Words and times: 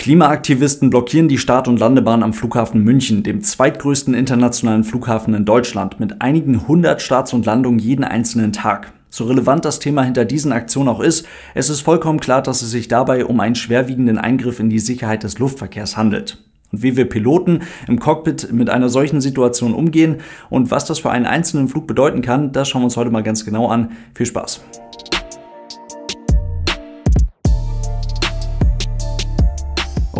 Klimaaktivisten 0.00 0.88
blockieren 0.88 1.28
die 1.28 1.36
Start- 1.36 1.68
und 1.68 1.78
Landebahn 1.78 2.22
am 2.22 2.32
Flughafen 2.32 2.82
München, 2.82 3.22
dem 3.22 3.42
zweitgrößten 3.42 4.14
internationalen 4.14 4.82
Flughafen 4.82 5.34
in 5.34 5.44
Deutschland, 5.44 6.00
mit 6.00 6.22
einigen 6.22 6.66
hundert 6.66 7.02
Starts 7.02 7.34
und 7.34 7.44
Landungen 7.44 7.78
jeden 7.78 8.04
einzelnen 8.04 8.54
Tag. 8.54 8.94
So 9.10 9.24
relevant 9.24 9.66
das 9.66 9.78
Thema 9.78 10.02
hinter 10.02 10.24
diesen 10.24 10.52
Aktionen 10.52 10.88
auch 10.88 11.00
ist, 11.00 11.26
es 11.54 11.68
ist 11.68 11.82
vollkommen 11.82 12.18
klar, 12.18 12.40
dass 12.40 12.62
es 12.62 12.70
sich 12.70 12.88
dabei 12.88 13.26
um 13.26 13.40
einen 13.40 13.56
schwerwiegenden 13.56 14.16
Eingriff 14.16 14.58
in 14.58 14.70
die 14.70 14.78
Sicherheit 14.78 15.22
des 15.22 15.38
Luftverkehrs 15.38 15.98
handelt. 15.98 16.42
Und 16.72 16.82
wie 16.82 16.96
wir 16.96 17.06
Piloten 17.06 17.60
im 17.86 18.00
Cockpit 18.00 18.54
mit 18.54 18.70
einer 18.70 18.88
solchen 18.88 19.20
Situation 19.20 19.74
umgehen 19.74 20.22
und 20.48 20.70
was 20.70 20.86
das 20.86 21.00
für 21.00 21.10
einen 21.10 21.26
einzelnen 21.26 21.68
Flug 21.68 21.86
bedeuten 21.86 22.22
kann, 22.22 22.52
das 22.52 22.70
schauen 22.70 22.80
wir 22.80 22.86
uns 22.86 22.96
heute 22.96 23.10
mal 23.10 23.22
ganz 23.22 23.44
genau 23.44 23.68
an. 23.68 23.90
Viel 24.14 24.24
Spaß! 24.24 24.62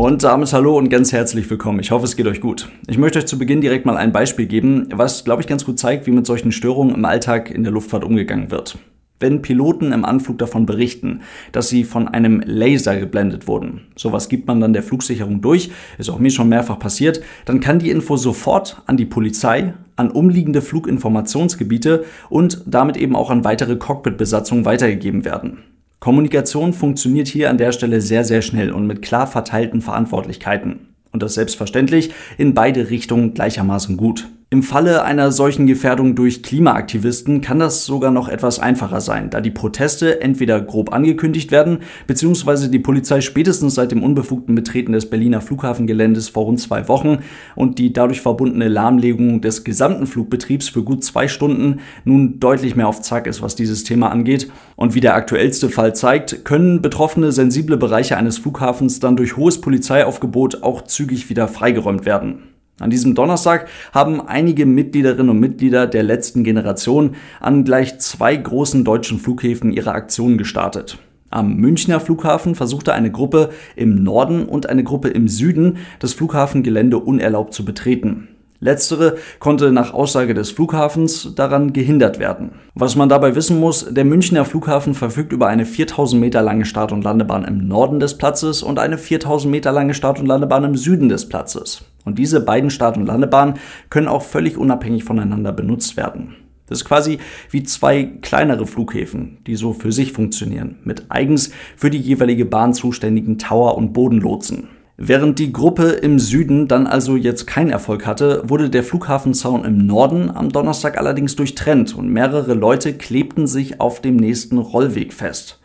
Und 0.01 0.25
damit 0.25 0.51
hallo 0.55 0.79
und 0.79 0.89
ganz 0.89 1.13
herzlich 1.13 1.51
willkommen. 1.51 1.79
Ich 1.79 1.91
hoffe, 1.91 2.07
es 2.07 2.17
geht 2.17 2.27
euch 2.27 2.41
gut. 2.41 2.71
Ich 2.89 2.97
möchte 2.97 3.19
euch 3.19 3.27
zu 3.27 3.39
Beginn 3.39 3.61
direkt 3.61 3.85
mal 3.85 3.99
ein 3.99 4.13
Beispiel 4.13 4.47
geben, 4.47 4.89
was, 4.91 5.25
glaube 5.25 5.43
ich, 5.43 5.47
ganz 5.47 5.67
gut 5.67 5.79
zeigt, 5.79 6.07
wie 6.07 6.11
mit 6.11 6.25
solchen 6.25 6.53
Störungen 6.53 6.95
im 6.95 7.05
Alltag 7.05 7.51
in 7.51 7.65
der 7.65 7.73
Luftfahrt 7.73 8.03
umgegangen 8.03 8.51
wird. 8.51 8.79
Wenn 9.19 9.43
Piloten 9.43 9.93
im 9.93 10.07
Anflug 10.07 10.39
davon 10.39 10.65
berichten, 10.65 11.21
dass 11.53 11.69
sie 11.69 11.85
von 11.85 12.09
einem 12.09 12.41
Laser 12.47 12.97
geblendet 12.97 13.47
wurden, 13.47 13.89
sowas 13.95 14.31
gibt 14.31 14.47
man 14.47 14.59
dann 14.59 14.73
der 14.73 14.83
Flugsicherung 14.83 15.43
durch, 15.43 15.71
ist 15.99 16.09
auch 16.09 16.19
mir 16.19 16.31
schon 16.31 16.49
mehrfach 16.49 16.79
passiert, 16.79 17.21
dann 17.45 17.61
kann 17.61 17.79
die 17.79 17.91
Info 17.91 18.17
sofort 18.17 18.81
an 18.87 18.97
die 18.97 19.05
Polizei, 19.05 19.75
an 19.97 20.11
umliegende 20.11 20.63
Fluginformationsgebiete 20.63 22.07
und 22.31 22.63
damit 22.65 22.97
eben 22.97 23.15
auch 23.15 23.29
an 23.29 23.45
weitere 23.45 23.77
Cockpitbesatzungen 23.77 24.65
weitergegeben 24.65 25.27
werden. 25.27 25.59
Kommunikation 26.01 26.73
funktioniert 26.73 27.29
hier 27.29 27.51
an 27.51 27.59
der 27.59 27.73
Stelle 27.73 28.01
sehr, 28.01 28.25
sehr 28.25 28.41
schnell 28.41 28.73
und 28.73 28.87
mit 28.87 29.03
klar 29.03 29.27
verteilten 29.27 29.83
Verantwortlichkeiten. 29.83 30.89
Und 31.13 31.23
das 31.23 31.35
selbstverständlich 31.35 32.13
in 32.39 32.55
beide 32.55 32.89
Richtungen 32.89 33.35
gleichermaßen 33.35 33.99
gut. 33.99 34.29
Im 34.53 34.65
Falle 34.65 35.05
einer 35.05 35.31
solchen 35.31 35.69
Gefährdung 35.69 36.17
durch 36.17 36.43
Klimaaktivisten 36.43 37.41
kann 37.41 37.61
das 37.61 37.85
sogar 37.85 38.11
noch 38.11 38.29
etwas 38.29 38.59
einfacher 38.59 39.01
sein, 39.01 39.31
da 39.31 39.41
die 39.41 39.53
Proteste 39.53 40.21
entweder 40.23 40.61
grob 40.61 40.93
angekündigt 40.93 41.53
werden, 41.53 41.79
beziehungsweise 42.09 42.69
die 42.69 42.81
Polizei 42.81 43.21
spätestens 43.21 43.77
seit 43.77 43.93
dem 43.93 44.03
unbefugten 44.03 44.57
Betreten 44.57 44.91
des 44.91 45.09
Berliner 45.09 45.41
Flughafengeländes 45.41 46.31
vor 46.31 46.47
rund 46.47 46.59
zwei 46.59 46.89
Wochen 46.89 47.19
und 47.55 47.79
die 47.79 47.93
dadurch 47.93 48.23
verbundene 48.23 48.67
Lahmlegung 48.67 49.41
des 49.41 49.63
gesamten 49.63 50.09
Flugbetriebs 50.09 50.69
für 50.69 50.83
gut 50.83 51.05
zwei 51.05 51.29
Stunden 51.29 51.79
nun 52.05 52.41
deutlich 52.41 52.75
mehr 52.75 52.89
auf 52.89 53.03
Zack 53.03 53.29
ist, 53.29 53.43
was 53.43 53.55
dieses 53.55 53.85
Thema 53.85 54.11
angeht. 54.11 54.51
Und 54.75 54.97
wie 54.97 55.01
der 55.01 55.15
aktuellste 55.15 55.69
Fall 55.69 55.95
zeigt, 55.95 56.45
können 56.45 56.83
betroffene 56.83 57.31
sensible 57.31 57.77
Bereiche 57.77 58.17
eines 58.17 58.39
Flughafens 58.39 58.99
dann 58.99 59.15
durch 59.15 59.37
hohes 59.37 59.61
Polizeiaufgebot 59.61 60.65
auch 60.65 60.83
zügig 60.83 61.31
wieder 61.31 61.47
freigeräumt 61.47 62.05
werden. 62.05 62.50
An 62.81 62.91
diesem 62.91 63.15
Donnerstag 63.15 63.69
haben 63.93 64.27
einige 64.27 64.65
Mitgliederinnen 64.65 65.29
und 65.29 65.39
Mitglieder 65.39 65.87
der 65.87 66.03
letzten 66.03 66.45
Generation 66.45 67.15
an 67.39 67.65
gleich 67.65 67.99
zwei 68.01 68.35
großen 68.35 68.85
deutschen 68.85 69.19
Flughäfen 69.19 69.71
ihre 69.71 69.93
Aktionen 69.93 70.39
gestartet. 70.39 70.99
Am 71.29 71.57
Münchner 71.57 72.01
Flughafen 72.01 72.55
versuchte 72.55 72.95
eine 72.95 73.13
Gruppe 73.13 73.51
im 73.77 74.03
Norden 74.03 74.47
und 74.47 74.69
eine 74.69 74.83
Gruppe 74.83 75.09
im 75.09 75.29
Süden 75.29 75.77
das 76.01 76.15
Flughafengelände 76.15 76.99
unerlaubt 76.99 77.55
zu 77.55 77.65
betreten. 77.65 78.29
Letztere 78.63 79.17
konnte 79.39 79.73
nach 79.73 79.95
Aussage 79.95 80.35
des 80.35 80.51
Flughafens 80.51 81.35
daran 81.35 81.73
gehindert 81.73 82.19
werden. 82.19 82.53
Was 82.75 82.97
man 82.97 83.09
dabei 83.09 83.35
wissen 83.35 83.61
muss, 83.61 83.87
der 83.91 84.05
Münchner 84.05 84.45
Flughafen 84.45 84.95
verfügt 84.95 85.33
über 85.33 85.47
eine 85.47 85.65
4000 85.65 86.21
Meter 86.21 86.43
lange 86.43 86.65
Start- 86.65 86.93
und 86.93 87.05
Landebahn 87.05 87.45
im 87.45 87.69
Norden 87.69 88.01
des 88.01 88.19
Platzes 88.19 88.63
und 88.63 88.79
eine 88.79 88.99
4000 88.99 89.51
Meter 89.51 89.73
lange 89.73 89.95
Start- 89.95 90.19
und 90.19 90.27
Landebahn 90.27 90.65
im 90.65 90.77
Süden 90.77 91.09
des 91.09 91.29
Platzes. 91.29 91.85
Und 92.05 92.19
diese 92.19 92.41
beiden 92.41 92.71
Start- 92.71 92.97
und 92.97 93.07
Landebahnen 93.07 93.55
können 93.91 94.09
auch 94.09 94.23
völlig 94.23 94.57
unabhängig 94.57 95.05
voneinander 95.05 95.53
benutzt 95.53 95.97
werden. 95.97 96.37
Das 96.67 96.83
ist 96.83 96.85
quasi 96.85 97.19
wie 97.51 97.65
zwei 97.65 98.05
kleinere 98.05 98.65
Flughäfen, 98.65 99.39
die 99.47 99.57
so 99.57 99.73
für 99.73 99.91
sich 99.91 100.13
funktionieren, 100.13 100.77
mit 100.85 101.07
eigens 101.09 101.51
für 101.77 101.91
die 101.91 101.99
jeweilige 101.99 102.45
Bahn 102.45 102.75
zuständigen 102.75 103.39
Tower- 103.39 103.77
und 103.77 103.93
Bodenlotsen. 103.93 104.69
Während 105.03 105.39
die 105.39 105.51
Gruppe 105.51 105.85
im 105.85 106.19
Süden 106.19 106.69
dann 106.69 106.87
also 106.87 107.17
jetzt 107.17 107.47
keinen 107.47 107.71
Erfolg 107.71 108.07
hatte, 108.07 108.43
wurde 108.45 108.71
der 108.71 108.85
Flughafenzaun 108.85 109.65
im 109.65 109.87
Norden 109.87 110.31
am 110.31 110.51
Donnerstag 110.51 110.99
allerdings 110.99 111.35
durchtrennt 111.37 111.97
und 111.97 112.11
mehrere 112.11 112.55
Leute 112.55 112.93
klebten 112.93 113.47
sich 113.47 113.81
auf 113.81 114.01
dem 114.01 114.17
nächsten 114.17 114.59
Rollweg 114.59 115.13
fest. 115.13 115.60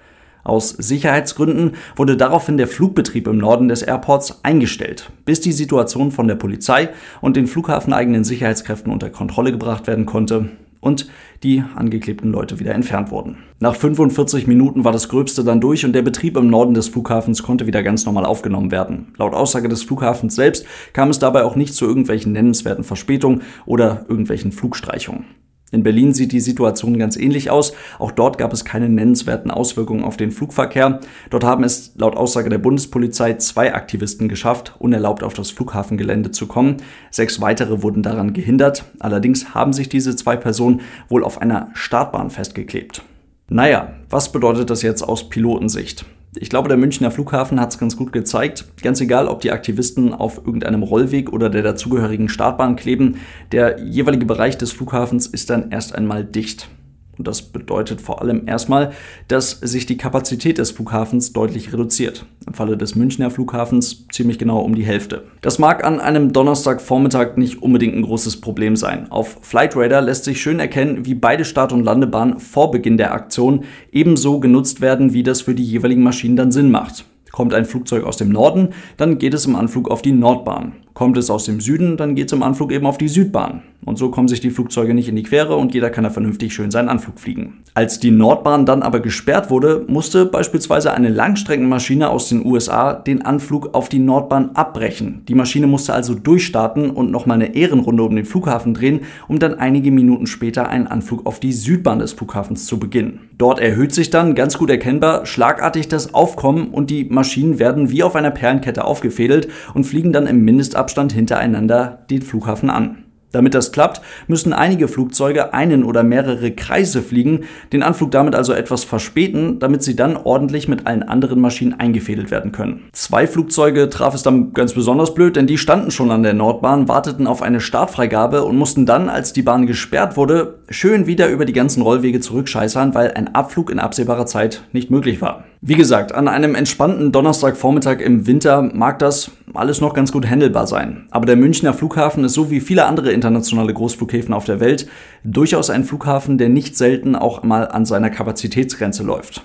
Aus 0.45 0.69
Sicherheitsgründen 0.69 1.71
wurde 1.95 2.17
daraufhin 2.17 2.57
der 2.57 2.67
Flugbetrieb 2.67 3.27
im 3.27 3.39
Norden 3.39 3.67
des 3.67 3.81
Airports 3.81 4.43
eingestellt, 4.43 5.09
bis 5.25 5.41
die 5.41 5.51
Situation 5.51 6.11
von 6.11 6.27
der 6.27 6.35
Polizei 6.35 6.89
und 7.19 7.35
den 7.35 7.47
flughafeneigenen 7.47 8.23
Sicherheitskräften 8.23 8.93
unter 8.93 9.09
Kontrolle 9.09 9.51
gebracht 9.51 9.87
werden 9.87 10.05
konnte 10.05 10.49
und 10.81 11.09
die 11.41 11.63
angeklebten 11.73 12.31
Leute 12.31 12.59
wieder 12.59 12.75
entfernt 12.75 13.09
wurden. 13.09 13.37
Nach 13.59 13.73
45 13.73 14.45
Minuten 14.45 14.83
war 14.83 14.91
das 14.91 15.09
Gröbste 15.09 15.43
dann 15.43 15.61
durch 15.61 15.83
und 15.83 15.93
der 15.93 16.03
Betrieb 16.03 16.37
im 16.37 16.47
Norden 16.47 16.75
des 16.75 16.89
Flughafens 16.89 17.41
konnte 17.41 17.65
wieder 17.65 17.81
ganz 17.81 18.05
normal 18.05 18.25
aufgenommen 18.25 18.69
werden. 18.69 19.13
Laut 19.17 19.33
Aussage 19.33 19.67
des 19.67 19.81
Flughafens 19.81 20.35
selbst 20.35 20.67
kam 20.93 21.09
es 21.09 21.17
dabei 21.17 21.43
auch 21.43 21.55
nicht 21.55 21.73
zu 21.73 21.85
irgendwelchen 21.85 22.33
nennenswerten 22.33 22.83
Verspätungen 22.83 23.41
oder 23.65 24.05
irgendwelchen 24.09 24.51
Flugstreichungen. 24.51 25.25
In 25.75 25.83
Berlin 25.83 26.13
sieht 26.13 26.31
die 26.31 26.39
Situation 26.39 26.97
ganz 26.97 27.17
ähnlich 27.17 27.49
aus. 27.49 27.73
Auch 27.99 28.13
dort 28.13 28.37
gab 28.37 28.53
es 28.53 28.63
keine 28.63 28.87
nennenswerten 28.87 29.51
Auswirkungen 29.51 30.05
auf 30.05 30.15
den 30.15 30.31
Flugverkehr. 30.31 31.01
Dort 31.29 31.43
haben 31.43 31.65
es 31.65 31.91
laut 31.97 32.15
Aussage 32.15 32.49
der 32.49 32.59
Bundespolizei 32.59 33.33
zwei 33.33 33.73
Aktivisten 33.73 34.29
geschafft, 34.29 34.73
unerlaubt 34.79 35.21
auf 35.21 35.33
das 35.33 35.51
Flughafengelände 35.51 36.31
zu 36.31 36.47
kommen. 36.47 36.77
Sechs 37.11 37.41
weitere 37.41 37.83
wurden 37.83 38.03
daran 38.03 38.31
gehindert. 38.31 38.85
Allerdings 38.99 39.53
haben 39.53 39.73
sich 39.73 39.89
diese 39.89 40.15
zwei 40.15 40.37
Personen 40.37 40.79
wohl 41.09 41.25
auf 41.25 41.41
einer 41.41 41.71
Startbahn 41.73 42.29
festgeklebt. 42.29 43.03
Naja, 43.49 43.95
was 44.09 44.31
bedeutet 44.31 44.69
das 44.69 44.81
jetzt 44.81 45.01
aus 45.01 45.27
Pilotensicht? 45.27 46.05
Ich 46.37 46.49
glaube, 46.49 46.67
der 46.67 46.77
Münchner 46.77 47.11
Flughafen 47.11 47.59
hat 47.59 47.71
es 47.71 47.77
ganz 47.77 47.95
gut 47.95 48.11
gezeigt. 48.11 48.65
Ganz 48.81 48.99
egal, 49.01 49.27
ob 49.27 49.41
die 49.41 49.51
Aktivisten 49.51 50.13
auf 50.13 50.37
irgendeinem 50.37 50.83
Rollweg 50.83 51.31
oder 51.31 51.49
der 51.49 51.63
dazugehörigen 51.63 52.29
Startbahn 52.29 52.75
kleben, 52.75 53.17
der 53.51 53.79
jeweilige 53.79 54.25
Bereich 54.25 54.57
des 54.57 54.71
Flughafens 54.71 55.27
ist 55.27 55.49
dann 55.49 55.71
erst 55.71 55.95
einmal 55.95 56.25
dicht. 56.25 56.69
Und 57.17 57.27
das 57.27 57.41
bedeutet 57.41 58.01
vor 58.01 58.21
allem 58.21 58.47
erstmal, 58.47 58.91
dass 59.27 59.51
sich 59.51 59.85
die 59.85 59.97
Kapazität 59.97 60.57
des 60.57 60.71
Flughafens 60.71 61.33
deutlich 61.33 61.71
reduziert. 61.71 62.25
Im 62.45 62.53
Falle 62.53 62.77
des 62.77 62.95
Münchner 62.95 63.31
Flughafens 63.31 64.07
ziemlich 64.11 64.37
genau 64.37 64.59
um 64.59 64.75
die 64.75 64.85
Hälfte. 64.85 65.23
Das 65.41 65.59
mag 65.59 65.83
an 65.83 65.99
einem 65.99 66.33
Donnerstagvormittag 66.33 67.37
nicht 67.37 67.61
unbedingt 67.61 67.95
ein 67.95 68.03
großes 68.03 68.41
Problem 68.41 68.75
sein. 68.75 69.11
Auf 69.11 69.37
Flightradar 69.41 70.01
lässt 70.01 70.25
sich 70.25 70.41
schön 70.41 70.59
erkennen, 70.59 71.05
wie 71.05 71.15
beide 71.15 71.45
Start- 71.45 71.73
und 71.73 71.83
Landebahnen 71.83 72.39
vor 72.39 72.71
Beginn 72.71 72.97
der 72.97 73.13
Aktion 73.13 73.63
ebenso 73.91 74.39
genutzt 74.39 74.81
werden, 74.81 75.13
wie 75.13 75.23
das 75.23 75.41
für 75.41 75.55
die 75.55 75.63
jeweiligen 75.63 76.03
Maschinen 76.03 76.35
dann 76.35 76.51
Sinn 76.51 76.71
macht. 76.71 77.05
Kommt 77.31 77.53
ein 77.53 77.65
Flugzeug 77.65 78.05
aus 78.05 78.15
dem 78.15 78.29
Norden, 78.29 78.69
dann 78.95 79.17
geht 79.17 79.33
es 79.33 79.45
im 79.45 79.57
Anflug 79.57 79.91
auf 79.91 80.01
die 80.01 80.13
Nordbahn. 80.13 80.77
Kommt 80.93 81.17
es 81.17 81.29
aus 81.29 81.43
dem 81.43 81.59
Süden, 81.59 81.97
dann 81.97 82.15
geht 82.15 82.27
es 82.27 82.33
im 82.33 82.41
Anflug 82.41 82.71
eben 82.71 82.85
auf 82.85 82.97
die 82.97 83.09
Südbahn. 83.09 83.63
Und 83.85 83.97
so 83.97 84.09
kommen 84.09 84.27
sich 84.27 84.41
die 84.41 84.49
Flugzeuge 84.49 84.93
nicht 84.93 85.07
in 85.07 85.15
die 85.15 85.23
Quere 85.23 85.55
und 85.55 85.73
jeder 85.73 85.91
kann 85.91 86.03
da 86.03 86.09
vernünftig 86.09 86.53
schön 86.53 86.71
seinen 86.71 86.89
Anflug 86.89 87.19
fliegen. 87.19 87.61
Als 87.75 87.99
die 87.99 88.09
Nordbahn 88.09 88.65
dann 88.65 88.81
aber 88.81 88.99
gesperrt 88.99 89.49
wurde, 89.51 89.85
musste 89.87 90.25
beispielsweise 90.25 90.93
eine 90.93 91.09
Langstreckenmaschine 91.09 92.09
aus 92.09 92.29
den 92.29 92.45
USA 92.45 92.93
den 92.93 93.21
Anflug 93.21 93.75
auf 93.75 93.87
die 93.87 93.99
Nordbahn 93.99 94.55
abbrechen. 94.55 95.21
Die 95.27 95.35
Maschine 95.35 95.67
musste 95.67 95.93
also 95.93 96.15
durchstarten 96.15 96.89
und 96.89 97.11
nochmal 97.11 97.35
eine 97.35 97.55
Ehrenrunde 97.55 98.03
um 98.03 98.15
den 98.15 98.25
Flughafen 98.25 98.73
drehen, 98.73 99.01
um 99.27 99.37
dann 99.37 99.59
einige 99.59 99.91
Minuten 99.91 100.25
später 100.25 100.67
einen 100.69 100.87
Anflug 100.87 101.25
auf 101.27 101.39
die 101.39 101.53
Südbahn 101.53 101.99
des 101.99 102.13
Flughafens 102.13 102.65
zu 102.65 102.79
beginnen. 102.79 103.19
Dort 103.37 103.59
erhöht 103.59 103.93
sich 103.93 104.09
dann 104.09 104.33
ganz 104.33 104.57
gut 104.57 104.69
erkennbar 104.69 105.25
schlagartig 105.25 105.87
das 105.87 106.13
Aufkommen 106.13 106.69
und 106.69 106.89
die 106.89 107.05
Maschinen 107.05 107.59
werden 107.59 107.91
wie 107.91 108.01
auf 108.01 108.15
einer 108.15 108.31
Perlenkette 108.31 108.83
aufgefädelt 108.83 109.49
und 109.73 109.83
fliegen 109.83 110.11
dann 110.11 110.25
im 110.25 110.43
Mindestabstand 110.43 110.95
Abstand 110.95 111.13
hintereinander 111.13 112.05
den 112.09 112.21
Flughafen 112.21 112.69
an. 112.69 113.04
Damit 113.35 113.53
das 113.53 113.73
klappt, 113.73 113.99
müssen 114.27 114.53
einige 114.53 114.87
Flugzeuge 114.87 115.53
einen 115.53 115.83
oder 115.83 116.03
mehrere 116.03 116.51
Kreise 116.51 117.01
fliegen, 117.01 117.41
den 117.73 117.83
Anflug 117.83 118.11
damit 118.11 118.33
also 118.33 118.53
etwas 118.53 118.85
verspäten, 118.85 119.59
damit 119.59 119.83
sie 119.83 119.97
dann 119.97 120.15
ordentlich 120.15 120.69
mit 120.69 120.87
allen 120.87 121.03
anderen 121.03 121.41
Maschinen 121.41 121.73
eingefädelt 121.73 122.31
werden 122.31 122.53
können. 122.53 122.85
Zwei 122.93 123.27
Flugzeuge 123.27 123.89
traf 123.89 124.15
es 124.15 124.23
dann 124.23 124.53
ganz 124.53 124.73
besonders 124.73 125.13
blöd, 125.13 125.35
denn 125.35 125.47
die 125.47 125.57
standen 125.57 125.91
schon 125.91 126.11
an 126.11 126.23
der 126.23 126.33
Nordbahn, 126.33 126.87
warteten 126.87 127.27
auf 127.27 127.41
eine 127.41 127.59
Startfreigabe 127.59 128.45
und 128.45 128.55
mussten 128.55 128.85
dann, 128.85 129.09
als 129.09 129.33
die 129.33 129.41
Bahn 129.41 129.67
gesperrt 129.67 130.15
wurde, 130.15 130.59
schön 130.69 131.05
wieder 131.05 131.27
über 131.27 131.43
die 131.43 131.51
ganzen 131.51 131.81
Rollwege 131.81 132.21
zurückscheißern, 132.21 132.95
weil 132.95 133.11
ein 133.15 133.35
Abflug 133.35 133.69
in 133.69 133.79
absehbarer 133.79 134.27
Zeit 134.27 134.63
nicht 134.71 134.91
möglich 134.91 135.19
war. 135.19 135.43
Wie 135.67 135.73
gesagt, 135.73 136.13
an 136.13 136.27
einem 136.27 136.53
entspannten 136.53 137.11
Donnerstagvormittag 137.11 137.99
im 137.99 138.27
Winter 138.27 138.61
mag 138.61 138.99
das 138.99 139.31
alles 139.55 139.81
noch 139.81 139.95
ganz 139.95 140.11
gut 140.11 140.29
handelbar 140.29 140.67
sein. 140.67 141.07
Aber 141.09 141.25
der 141.25 141.37
Münchner 141.37 141.73
Flughafen 141.73 142.23
ist 142.23 142.35
so 142.35 142.51
wie 142.51 142.59
viele 142.59 142.85
andere 142.85 143.11
internationale 143.11 143.73
Großflughäfen 143.73 144.31
auf 144.31 144.45
der 144.45 144.59
Welt 144.59 144.87
durchaus 145.23 145.71
ein 145.71 145.83
Flughafen, 145.83 146.37
der 146.37 146.49
nicht 146.49 146.77
selten 146.77 147.15
auch 147.15 147.41
mal 147.41 147.67
an 147.67 147.83
seiner 147.83 148.11
Kapazitätsgrenze 148.11 149.01
läuft. 149.01 149.41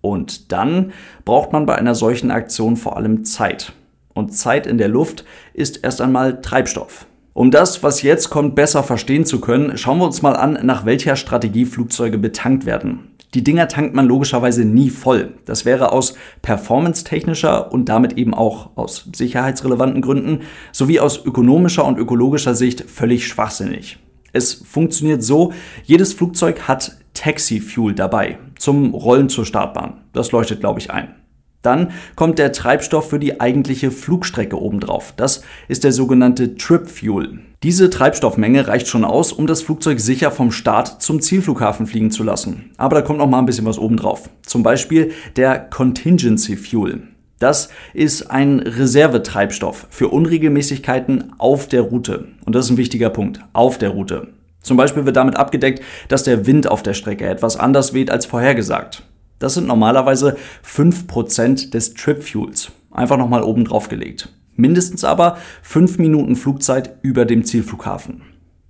Und 0.00 0.50
dann 0.50 0.90
braucht 1.24 1.52
man 1.52 1.66
bei 1.66 1.76
einer 1.76 1.94
solchen 1.94 2.32
Aktion 2.32 2.76
vor 2.76 2.96
allem 2.96 3.22
Zeit. 3.24 3.72
Und 4.12 4.36
Zeit 4.36 4.66
in 4.66 4.76
der 4.76 4.88
Luft 4.88 5.24
ist 5.54 5.84
erst 5.84 6.00
einmal 6.00 6.40
Treibstoff. 6.40 7.06
Um 7.32 7.52
das, 7.52 7.84
was 7.84 8.02
jetzt 8.02 8.28
kommt, 8.28 8.56
besser 8.56 8.82
verstehen 8.82 9.24
zu 9.24 9.40
können, 9.40 9.78
schauen 9.78 9.98
wir 9.98 10.06
uns 10.06 10.20
mal 10.20 10.34
an, 10.34 10.58
nach 10.64 10.84
welcher 10.84 11.14
Strategie 11.14 11.64
Flugzeuge 11.64 12.18
betankt 12.18 12.66
werden. 12.66 13.10
Die 13.34 13.44
Dinger 13.44 13.68
tankt 13.68 13.94
man 13.94 14.06
logischerweise 14.06 14.64
nie 14.64 14.90
voll. 14.90 15.34
Das 15.44 15.64
wäre 15.64 15.92
aus 15.92 16.14
performance-technischer 16.42 17.72
und 17.72 17.88
damit 17.88 18.18
eben 18.18 18.34
auch 18.34 18.76
aus 18.76 19.08
sicherheitsrelevanten 19.14 20.02
Gründen 20.02 20.40
sowie 20.72 20.98
aus 20.98 21.24
ökonomischer 21.24 21.84
und 21.84 21.96
ökologischer 21.96 22.56
Sicht 22.56 22.90
völlig 22.90 23.26
schwachsinnig. 23.28 23.98
Es 24.32 24.54
funktioniert 24.54 25.22
so, 25.22 25.52
jedes 25.84 26.12
Flugzeug 26.12 26.62
hat 26.68 26.96
Taxi-Fuel 27.14 27.94
dabei 27.94 28.38
zum 28.58 28.94
Rollen 28.94 29.28
zur 29.28 29.44
Startbahn. 29.44 30.04
Das 30.12 30.32
leuchtet, 30.32 30.60
glaube 30.60 30.80
ich, 30.80 30.90
ein. 30.90 31.14
Dann 31.62 31.92
kommt 32.16 32.38
der 32.38 32.52
Treibstoff 32.52 33.10
für 33.10 33.18
die 33.18 33.40
eigentliche 33.40 33.90
Flugstrecke 33.90 34.60
obendrauf. 34.60 35.12
Das 35.16 35.42
ist 35.68 35.84
der 35.84 35.92
sogenannte 35.92 36.54
Trip 36.56 36.88
Fuel. 36.88 37.40
Diese 37.62 37.90
Treibstoffmenge 37.90 38.68
reicht 38.68 38.88
schon 38.88 39.04
aus, 39.04 39.34
um 39.34 39.46
das 39.46 39.60
Flugzeug 39.60 40.00
sicher 40.00 40.30
vom 40.30 40.50
Start 40.50 41.02
zum 41.02 41.20
Zielflughafen 41.20 41.86
fliegen 41.86 42.10
zu 42.10 42.22
lassen. 42.22 42.70
Aber 42.78 42.96
da 42.96 43.02
kommt 43.02 43.18
noch 43.18 43.28
mal 43.28 43.38
ein 43.38 43.44
bisschen 43.44 43.66
was 43.66 43.78
obendrauf. 43.78 44.30
Zum 44.46 44.62
Beispiel 44.62 45.12
der 45.36 45.58
Contingency 45.58 46.56
Fuel. 46.56 47.02
Das 47.38 47.68
ist 47.92 48.30
ein 48.30 48.60
Reservetreibstoff 48.60 49.88
für 49.90 50.08
Unregelmäßigkeiten 50.08 51.34
auf 51.36 51.68
der 51.68 51.82
Route. 51.82 52.28
Und 52.46 52.54
das 52.54 52.64
ist 52.64 52.70
ein 52.70 52.76
wichtiger 52.78 53.10
Punkt. 53.10 53.40
Auf 53.52 53.76
der 53.76 53.90
Route. 53.90 54.28
Zum 54.62 54.78
Beispiel 54.78 55.04
wird 55.04 55.16
damit 55.16 55.36
abgedeckt, 55.36 55.82
dass 56.08 56.22
der 56.22 56.46
Wind 56.46 56.66
auf 56.66 56.82
der 56.82 56.94
Strecke 56.94 57.26
etwas 57.26 57.58
anders 57.58 57.92
weht 57.92 58.10
als 58.10 58.24
vorhergesagt. 58.24 59.02
Das 59.38 59.52
sind 59.52 59.66
normalerweise 59.66 60.38
5% 60.66 61.72
des 61.72 61.92
Trip 61.92 62.22
Fuels. 62.22 62.72
Einfach 62.90 63.18
nochmal 63.18 63.42
oben 63.42 63.66
drauf 63.66 63.88
gelegt. 63.88 64.30
Mindestens 64.56 65.04
aber 65.04 65.38
5 65.62 65.98
Minuten 65.98 66.36
Flugzeit 66.36 66.96
über 67.02 67.24
dem 67.24 67.44
Zielflughafen. 67.44 68.22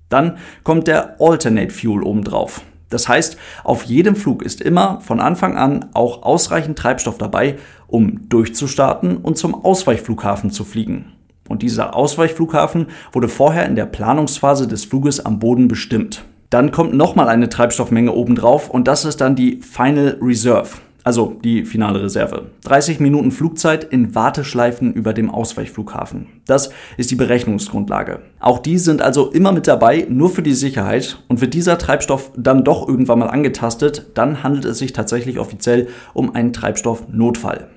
Dann 0.08 0.38
kommt 0.64 0.86
der 0.86 1.20
Alternate 1.20 1.70
Fuel 1.70 2.02
obendrauf. 2.02 2.62
Das 2.90 3.08
heißt, 3.08 3.36
auf 3.62 3.84
jedem 3.84 4.16
Flug 4.16 4.42
ist 4.42 4.60
immer 4.60 5.00
von 5.00 5.20
Anfang 5.20 5.56
an 5.56 5.86
auch 5.94 6.22
ausreichend 6.22 6.78
Treibstoff 6.78 7.18
dabei, 7.18 7.56
um 7.86 8.28
durchzustarten 8.28 9.16
und 9.16 9.38
zum 9.38 9.54
Ausweichflughafen 9.54 10.50
zu 10.50 10.64
fliegen. 10.64 11.12
Und 11.48 11.62
dieser 11.62 11.94
Ausweichflughafen 11.96 12.88
wurde 13.12 13.28
vorher 13.28 13.66
in 13.66 13.76
der 13.76 13.86
Planungsphase 13.86 14.68
des 14.68 14.84
Fluges 14.84 15.24
am 15.24 15.38
Boden 15.38 15.68
bestimmt. 15.68 16.24
Dann 16.50 16.72
kommt 16.72 16.94
nochmal 16.94 17.28
eine 17.28 17.48
Treibstoffmenge 17.48 18.12
obendrauf 18.12 18.68
und 18.68 18.88
das 18.88 19.04
ist 19.04 19.20
dann 19.20 19.36
die 19.36 19.60
Final 19.60 20.18
Reserve, 20.20 20.70
also 21.04 21.38
die 21.42 21.64
finale 21.64 22.02
Reserve. 22.02 22.50
30 22.64 23.00
Minuten 23.00 23.32
Flugzeit 23.32 23.84
in 23.84 24.14
Warteschleifen 24.14 24.92
über 24.92 25.12
dem 25.12 25.30
Ausweichflughafen. 25.30 26.26
Das 26.46 26.70
ist 26.96 27.10
die 27.10 27.16
Berechnungsgrundlage. 27.16 28.20
Auch 28.38 28.58
die 28.58 28.78
sind 28.78 29.02
also 29.02 29.30
immer 29.30 29.52
mit 29.52 29.66
dabei, 29.66 30.06
nur 30.08 30.30
für 30.30 30.42
die 30.42 30.52
Sicherheit. 30.52 31.22
Und 31.28 31.40
wird 31.40 31.54
dieser 31.54 31.78
Treibstoff 31.78 32.32
dann 32.36 32.64
doch 32.64 32.86
irgendwann 32.86 33.20
mal 33.20 33.28
angetastet, 33.28 34.10
dann 34.14 34.42
handelt 34.42 34.64
es 34.64 34.78
sich 34.78 34.92
tatsächlich 34.92 35.38
offiziell 35.38 35.88
um 36.12 36.34
einen 36.34 36.52
Treibstoffnotfall. 36.52 37.68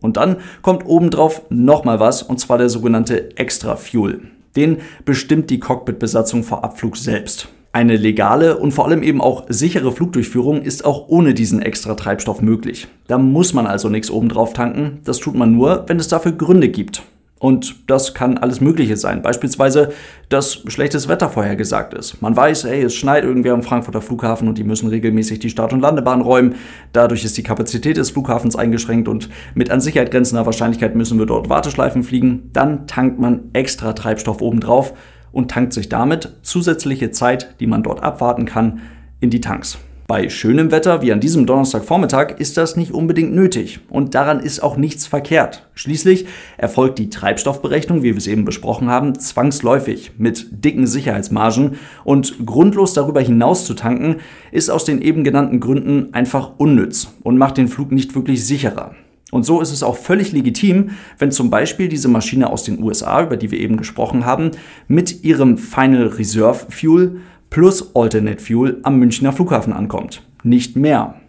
Und 0.00 0.16
dann 0.16 0.36
kommt 0.62 0.86
obendrauf 0.86 1.42
nochmal 1.50 2.00
was, 2.00 2.22
und 2.22 2.40
zwar 2.40 2.58
der 2.58 2.68
sogenannte 2.68 3.36
Extra 3.36 3.76
Fuel. 3.76 4.22
Den 4.56 4.78
bestimmt 5.04 5.50
die 5.50 5.60
Cockpitbesatzung 5.60 6.42
vor 6.42 6.64
Abflug 6.64 6.96
selbst. 6.96 7.48
Eine 7.72 7.96
legale 7.96 8.56
und 8.56 8.72
vor 8.72 8.86
allem 8.86 9.04
eben 9.04 9.20
auch 9.20 9.44
sichere 9.48 9.92
Flugdurchführung 9.92 10.62
ist 10.62 10.84
auch 10.84 11.06
ohne 11.06 11.34
diesen 11.34 11.62
extra 11.62 11.94
Treibstoff 11.94 12.42
möglich. 12.42 12.88
Da 13.06 13.16
muss 13.16 13.54
man 13.54 13.68
also 13.68 13.88
nichts 13.88 14.10
obendrauf 14.10 14.54
tanken. 14.54 14.98
Das 15.04 15.18
tut 15.18 15.36
man 15.36 15.52
nur, 15.52 15.84
wenn 15.86 16.00
es 16.00 16.08
dafür 16.08 16.32
Gründe 16.32 16.68
gibt. 16.68 17.02
Und 17.38 17.88
das 17.88 18.12
kann 18.12 18.38
alles 18.38 18.60
Mögliche 18.60 18.96
sein. 18.96 19.22
Beispielsweise, 19.22 19.92
dass 20.28 20.62
schlechtes 20.66 21.08
Wetter 21.08 21.30
vorhergesagt 21.30 21.94
ist. 21.94 22.20
Man 22.20 22.36
weiß, 22.36 22.64
ey, 22.64 22.82
es 22.82 22.94
schneit 22.94 23.24
irgendwie 23.24 23.50
am 23.50 23.62
Frankfurter 23.62 24.02
Flughafen 24.02 24.48
und 24.48 24.58
die 24.58 24.64
müssen 24.64 24.88
regelmäßig 24.88 25.38
die 25.38 25.48
Start- 25.48 25.72
und 25.72 25.80
Landebahn 25.80 26.20
räumen. 26.20 26.56
Dadurch 26.92 27.24
ist 27.24 27.38
die 27.38 27.42
Kapazität 27.42 27.96
des 27.96 28.10
Flughafens 28.10 28.56
eingeschränkt 28.56 29.08
und 29.08 29.30
mit 29.54 29.70
an 29.70 29.80
Sicherheit 29.80 30.10
grenzender 30.10 30.44
Wahrscheinlichkeit 30.44 30.96
müssen 30.96 31.18
wir 31.18 31.26
dort 31.26 31.48
Warteschleifen 31.48 32.02
fliegen. 32.02 32.50
Dann 32.52 32.86
tankt 32.88 33.20
man 33.20 33.44
extra 33.54 33.94
Treibstoff 33.94 34.42
obendrauf 34.42 34.92
und 35.32 35.50
tankt 35.50 35.72
sich 35.72 35.88
damit 35.88 36.36
zusätzliche 36.42 37.10
Zeit, 37.10 37.60
die 37.60 37.66
man 37.66 37.82
dort 37.82 38.02
abwarten 38.02 38.44
kann, 38.44 38.80
in 39.20 39.30
die 39.30 39.40
Tanks. 39.40 39.78
Bei 40.10 40.28
schönem 40.28 40.72
Wetter 40.72 41.02
wie 41.02 41.12
an 41.12 41.20
diesem 41.20 41.46
Donnerstagvormittag 41.46 42.40
ist 42.40 42.56
das 42.56 42.74
nicht 42.74 42.90
unbedingt 42.90 43.32
nötig 43.32 43.78
und 43.88 44.16
daran 44.16 44.40
ist 44.40 44.60
auch 44.60 44.76
nichts 44.76 45.06
verkehrt. 45.06 45.68
Schließlich 45.74 46.26
erfolgt 46.56 46.98
die 46.98 47.10
Treibstoffberechnung, 47.10 48.02
wie 48.02 48.10
wir 48.10 48.16
es 48.16 48.26
eben 48.26 48.44
besprochen 48.44 48.90
haben, 48.90 49.16
zwangsläufig 49.16 50.10
mit 50.18 50.64
dicken 50.64 50.88
Sicherheitsmargen 50.88 51.78
und 52.02 52.44
grundlos 52.44 52.92
darüber 52.92 53.20
hinaus 53.20 53.64
zu 53.64 53.74
tanken, 53.74 54.16
ist 54.50 54.68
aus 54.68 54.84
den 54.84 55.00
eben 55.00 55.22
genannten 55.22 55.60
Gründen 55.60 56.12
einfach 56.12 56.54
unnütz 56.56 57.12
und 57.22 57.38
macht 57.38 57.56
den 57.56 57.68
Flug 57.68 57.92
nicht 57.92 58.12
wirklich 58.16 58.44
sicherer. 58.44 58.96
Und 59.30 59.44
so 59.44 59.60
ist 59.60 59.72
es 59.72 59.82
auch 59.82 59.96
völlig 59.96 60.32
legitim, 60.32 60.90
wenn 61.18 61.30
zum 61.30 61.50
Beispiel 61.50 61.88
diese 61.88 62.08
Maschine 62.08 62.50
aus 62.50 62.64
den 62.64 62.82
USA, 62.82 63.22
über 63.22 63.36
die 63.36 63.50
wir 63.50 63.60
eben 63.60 63.76
gesprochen 63.76 64.26
haben, 64.26 64.50
mit 64.88 65.24
ihrem 65.24 65.56
Final 65.56 66.08
Reserve 66.08 66.66
Fuel 66.70 67.20
plus 67.48 67.94
Alternate 67.94 68.42
Fuel 68.42 68.80
am 68.82 68.98
Münchner 68.98 69.32
Flughafen 69.32 69.72
ankommt. 69.72 70.22
Nicht 70.42 70.76
mehr. 70.76 71.20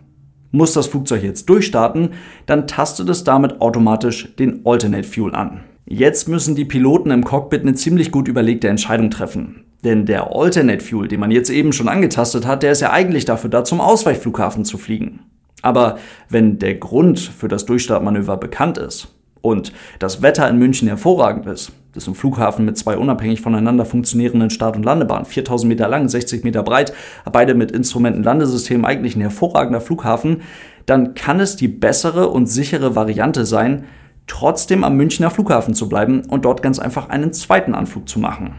Muss 0.52 0.74
das 0.74 0.88
Flugzeug 0.88 1.24
jetzt 1.24 1.48
durchstarten, 1.48 2.10
dann 2.46 2.68
tastet 2.68 3.10
es 3.10 3.24
damit 3.24 3.62
automatisch 3.62 4.36
den 4.36 4.66
Alternate 4.66 5.08
Fuel 5.08 5.34
an. 5.34 5.62
Jetzt 5.86 6.28
müssen 6.28 6.56
die 6.56 6.66
Piloten 6.66 7.12
im 7.12 7.24
Cockpit 7.24 7.62
eine 7.62 7.74
ziemlich 7.74 8.12
gut 8.12 8.28
überlegte 8.28 8.68
Entscheidung 8.68 9.10
treffen. 9.10 9.66
Denn 9.84 10.06
der 10.06 10.36
Alternate 10.36 10.84
Fuel, 10.84 11.08
den 11.08 11.20
man 11.20 11.32
jetzt 11.32 11.50
eben 11.50 11.74
schon 11.74 11.90
angetastet 11.90 12.46
hat, 12.46 12.64
der 12.64 12.72
ist 12.72 12.82
ja 12.82 12.92
eigentlich 12.92 13.26
dafür 13.26 13.50
da, 13.50 13.64
zum 13.64 13.82
Ausweichflughafen 13.82 14.64
zu 14.64 14.78
fliegen. 14.78 15.22
Aber 15.62 15.98
wenn 16.30 16.60
der 16.60 16.76
Grund 16.76 17.20
für 17.20 17.48
das 17.48 17.66
Durchstartmanöver 17.66 18.38
bekannt 18.38 18.78
ist 18.78 19.10
und 19.42 19.74
das 20.00 20.22
Wetter 20.22 20.48
in 20.50 20.58
München 20.58 20.88
hervorragend 20.88 21.46
ist, 21.46 21.72
das 21.94 22.04
ist 22.04 22.08
ein 22.08 22.16
Flughafen 22.16 22.64
mit 22.64 22.78
zwei 22.78 22.98
unabhängig 22.98 23.42
voneinander 23.42 23.86
funktionierenden 23.86 24.50
Start- 24.50 24.78
und 24.78 24.84
Landebahnen, 24.84 25.26
4000 25.26 25.68
Meter 25.68 25.90
lang, 25.90 26.08
60 26.08 26.44
Meter 26.44 26.64
breit, 26.64 26.94
beide 27.32 27.54
mit 27.54 27.72
Instrumentenlandesystem, 27.72 28.86
eigentlich 28.86 29.16
ein 29.16 29.22
hervorragender 29.22 29.82
Flughafen, 29.82 30.42
dann 30.86 31.16
kann 31.16 31.40
es 31.40 31.58
die 31.58 31.68
bessere 31.68 32.30
und 32.30 32.48
sichere 32.48 32.96
Variante 32.96 33.46
sein, 33.46 33.86
trotzdem 34.26 34.86
am 34.86 34.96
Münchner 34.96 35.30
Flughafen 35.30 35.74
zu 35.74 35.90
bleiben 35.90 36.24
und 36.30 36.46
dort 36.46 36.64
ganz 36.64 36.80
einfach 36.80 37.10
einen 37.10 37.34
zweiten 37.34 37.76
Anflug 37.76 38.08
zu 38.08 38.20
machen. 38.20 38.54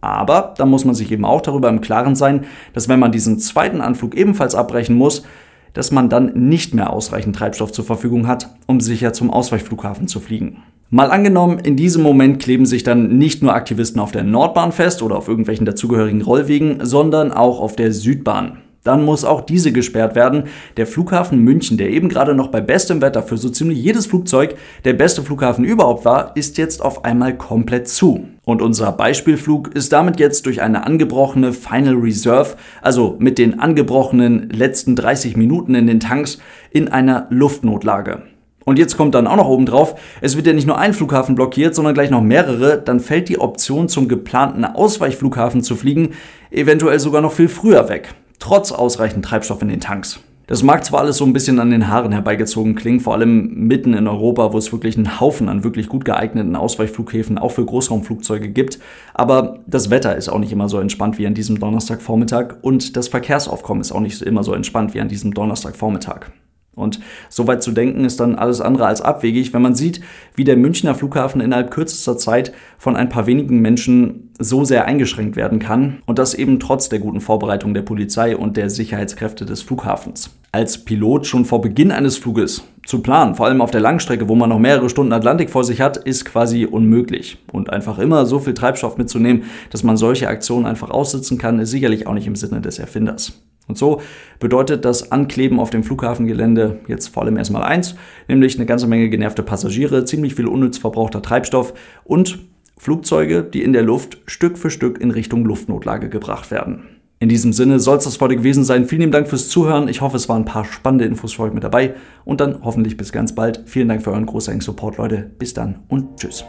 Aber 0.00 0.54
da 0.56 0.64
muss 0.64 0.84
man 0.84 0.94
sich 0.94 1.10
eben 1.12 1.24
auch 1.24 1.40
darüber 1.40 1.68
im 1.68 1.80
Klaren 1.80 2.14
sein, 2.14 2.44
dass 2.72 2.88
wenn 2.88 3.00
man 3.00 3.12
diesen 3.12 3.38
zweiten 3.38 3.80
Anflug 3.80 4.16
ebenfalls 4.16 4.54
abbrechen 4.54 4.96
muss, 4.96 5.24
dass 5.72 5.90
man 5.90 6.08
dann 6.08 6.32
nicht 6.48 6.74
mehr 6.74 6.92
ausreichend 6.92 7.36
Treibstoff 7.36 7.72
zur 7.72 7.84
Verfügung 7.84 8.26
hat, 8.26 8.48
um 8.66 8.80
sicher 8.80 9.12
zum 9.12 9.30
Ausweichflughafen 9.30 10.08
zu 10.08 10.20
fliegen. 10.20 10.62
Mal 10.90 11.10
angenommen, 11.10 11.60
in 11.60 11.76
diesem 11.76 12.02
Moment 12.02 12.42
kleben 12.42 12.66
sich 12.66 12.82
dann 12.82 13.16
nicht 13.16 13.42
nur 13.42 13.54
Aktivisten 13.54 14.00
auf 14.00 14.10
der 14.10 14.24
Nordbahn 14.24 14.72
fest 14.72 15.02
oder 15.02 15.16
auf 15.16 15.28
irgendwelchen 15.28 15.64
dazugehörigen 15.64 16.22
Rollwegen, 16.22 16.84
sondern 16.84 17.30
auch 17.30 17.60
auf 17.60 17.76
der 17.76 17.92
Südbahn 17.92 18.58
dann 18.82 19.04
muss 19.04 19.24
auch 19.24 19.42
diese 19.42 19.72
gesperrt 19.72 20.14
werden. 20.14 20.44
Der 20.76 20.86
Flughafen 20.86 21.38
München, 21.38 21.76
der 21.76 21.90
eben 21.90 22.08
gerade 22.08 22.34
noch 22.34 22.48
bei 22.48 22.60
bestem 22.60 23.02
Wetter 23.02 23.22
für 23.22 23.36
so 23.36 23.50
ziemlich 23.50 23.78
jedes 23.78 24.06
Flugzeug 24.06 24.56
der 24.84 24.94
beste 24.94 25.22
Flughafen 25.22 25.64
überhaupt 25.64 26.04
war, 26.04 26.36
ist 26.36 26.58
jetzt 26.58 26.82
auf 26.82 27.04
einmal 27.04 27.36
komplett 27.36 27.88
zu. 27.88 28.26
Und 28.44 28.62
unser 28.62 28.92
Beispielflug 28.92 29.74
ist 29.74 29.92
damit 29.92 30.18
jetzt 30.18 30.46
durch 30.46 30.62
eine 30.62 30.86
angebrochene 30.86 31.52
Final 31.52 31.94
Reserve, 31.94 32.56
also 32.82 33.16
mit 33.18 33.38
den 33.38 33.60
angebrochenen 33.60 34.48
letzten 34.48 34.96
30 34.96 35.36
Minuten 35.36 35.74
in 35.74 35.86
den 35.86 36.00
Tanks, 36.00 36.38
in 36.70 36.88
einer 36.88 37.26
Luftnotlage. 37.30 38.22
Und 38.64 38.78
jetzt 38.78 38.96
kommt 38.96 39.14
dann 39.14 39.26
auch 39.26 39.36
noch 39.36 39.48
oben 39.48 39.66
drauf, 39.66 39.94
es 40.20 40.36
wird 40.36 40.46
ja 40.46 40.52
nicht 40.52 40.66
nur 40.66 40.78
ein 40.78 40.92
Flughafen 40.92 41.34
blockiert, 41.34 41.74
sondern 41.74 41.94
gleich 41.94 42.10
noch 42.10 42.22
mehrere, 42.22 42.80
dann 42.80 43.00
fällt 43.00 43.28
die 43.28 43.38
Option 43.38 43.88
zum 43.88 44.06
geplanten 44.06 44.64
Ausweichflughafen 44.64 45.62
zu 45.62 45.76
fliegen 45.76 46.10
eventuell 46.50 46.98
sogar 46.98 47.20
noch 47.20 47.32
viel 47.32 47.48
früher 47.48 47.88
weg 47.88 48.14
trotz 48.40 48.72
ausreichend 48.72 49.24
Treibstoff 49.24 49.62
in 49.62 49.68
den 49.68 49.80
Tanks. 49.80 50.18
Das 50.50 50.64
mag 50.64 50.84
zwar 50.84 51.02
alles 51.02 51.18
so 51.18 51.24
ein 51.24 51.32
bisschen 51.32 51.60
an 51.60 51.70
den 51.70 51.86
Haaren 51.86 52.10
herbeigezogen 52.10 52.74
klingen, 52.74 52.98
vor 52.98 53.14
allem 53.14 53.54
mitten 53.68 53.94
in 53.94 54.08
Europa, 54.08 54.52
wo 54.52 54.58
es 54.58 54.72
wirklich 54.72 54.96
einen 54.96 55.20
Haufen 55.20 55.48
an 55.48 55.62
wirklich 55.62 55.88
gut 55.88 56.04
geeigneten 56.04 56.56
Ausweichflughäfen 56.56 57.38
auch 57.38 57.52
für 57.52 57.64
Großraumflugzeuge 57.64 58.48
gibt, 58.48 58.80
aber 59.14 59.60
das 59.68 59.90
Wetter 59.90 60.16
ist 60.16 60.28
auch 60.28 60.40
nicht 60.40 60.50
immer 60.50 60.68
so 60.68 60.80
entspannt 60.80 61.18
wie 61.18 61.26
an 61.28 61.34
diesem 61.34 61.60
Donnerstagvormittag 61.60 62.56
und 62.62 62.96
das 62.96 63.06
Verkehrsaufkommen 63.06 63.80
ist 63.80 63.92
auch 63.92 64.00
nicht 64.00 64.20
immer 64.22 64.42
so 64.42 64.52
entspannt 64.52 64.92
wie 64.92 65.00
an 65.00 65.06
diesem 65.06 65.34
Donnerstagvormittag. 65.34 66.32
Und 66.74 67.00
so 67.28 67.46
weit 67.46 67.62
zu 67.62 67.72
denken 67.72 68.04
ist 68.04 68.20
dann 68.20 68.36
alles 68.36 68.60
andere 68.60 68.86
als 68.86 69.02
abwegig, 69.02 69.52
wenn 69.52 69.62
man 69.62 69.74
sieht, 69.74 70.00
wie 70.34 70.44
der 70.44 70.56
Münchner 70.56 70.94
Flughafen 70.94 71.40
innerhalb 71.40 71.70
kürzester 71.70 72.16
Zeit 72.16 72.52
von 72.78 72.96
ein 72.96 73.08
paar 73.08 73.26
wenigen 73.26 73.60
Menschen 73.60 74.30
so 74.38 74.64
sehr 74.64 74.86
eingeschränkt 74.86 75.36
werden 75.36 75.58
kann 75.58 75.98
und 76.06 76.18
das 76.18 76.32
eben 76.32 76.60
trotz 76.60 76.88
der 76.88 77.00
guten 77.00 77.20
Vorbereitung 77.20 77.74
der 77.74 77.82
Polizei 77.82 78.36
und 78.36 78.56
der 78.56 78.70
Sicherheitskräfte 78.70 79.44
des 79.44 79.62
Flughafens. 79.62 80.30
Als 80.52 80.84
Pilot 80.84 81.26
schon 81.26 81.44
vor 81.44 81.60
Beginn 81.60 81.92
eines 81.92 82.16
Fluges 82.16 82.64
zu 82.86 83.02
planen, 83.02 83.34
vor 83.34 83.46
allem 83.46 83.60
auf 83.60 83.70
der 83.70 83.80
Langstrecke, 83.80 84.28
wo 84.28 84.34
man 84.34 84.48
noch 84.48 84.58
mehrere 84.58 84.88
Stunden 84.88 85.12
Atlantik 85.12 85.50
vor 85.50 85.64
sich 85.64 85.80
hat, 85.80 85.96
ist 85.96 86.24
quasi 86.24 86.64
unmöglich. 86.64 87.38
Und 87.52 87.70
einfach 87.70 87.98
immer 87.98 88.26
so 88.26 88.38
viel 88.38 88.54
Treibstoff 88.54 88.96
mitzunehmen, 88.96 89.44
dass 89.70 89.84
man 89.84 89.96
solche 89.96 90.28
Aktionen 90.28 90.66
einfach 90.66 90.90
aussitzen 90.90 91.38
kann, 91.38 91.58
ist 91.58 91.70
sicherlich 91.70 92.06
auch 92.06 92.14
nicht 92.14 92.26
im 92.26 92.36
Sinne 92.36 92.60
des 92.60 92.78
Erfinders. 92.78 93.40
Und 93.70 93.78
so 93.78 94.02
bedeutet 94.40 94.84
das 94.84 95.12
Ankleben 95.12 95.60
auf 95.60 95.70
dem 95.70 95.84
Flughafengelände 95.84 96.80
jetzt 96.88 97.08
vor 97.08 97.22
allem 97.22 97.36
erstmal 97.36 97.62
eins, 97.62 97.94
nämlich 98.26 98.56
eine 98.56 98.66
ganze 98.66 98.88
Menge 98.88 99.08
genervte 99.08 99.44
Passagiere, 99.44 100.04
ziemlich 100.04 100.34
viel 100.34 100.48
unnütz 100.48 100.76
verbrauchter 100.76 101.22
Treibstoff 101.22 101.72
und 102.02 102.40
Flugzeuge, 102.76 103.44
die 103.44 103.62
in 103.62 103.72
der 103.72 103.82
Luft 103.82 104.18
Stück 104.26 104.58
für 104.58 104.70
Stück 104.70 105.00
in 105.00 105.12
Richtung 105.12 105.44
Luftnotlage 105.44 106.08
gebracht 106.08 106.50
werden. 106.50 106.82
In 107.20 107.28
diesem 107.28 107.52
Sinne 107.52 107.78
soll 107.78 107.98
es 107.98 108.04
das 108.04 108.18
heute 108.20 108.34
gewesen 108.34 108.64
sein. 108.64 108.86
Vielen 108.86 109.12
Dank 109.12 109.28
fürs 109.28 109.50
Zuhören. 109.50 109.88
Ich 109.88 110.00
hoffe, 110.00 110.16
es 110.16 110.28
waren 110.28 110.42
ein 110.42 110.46
paar 110.46 110.64
spannende 110.64 111.04
Infos 111.04 111.34
für 111.34 111.42
euch 111.42 111.52
mit 111.52 111.62
dabei. 111.62 111.94
Und 112.24 112.40
dann 112.40 112.64
hoffentlich 112.64 112.96
bis 112.96 113.12
ganz 113.12 113.34
bald. 113.34 113.60
Vielen 113.66 113.88
Dank 113.88 114.02
für 114.02 114.10
euren 114.10 114.24
großartigen 114.24 114.62
Support, 114.62 114.96
Leute. 114.96 115.30
Bis 115.38 115.52
dann 115.52 115.80
und 115.88 116.16
tschüss. 116.16 116.44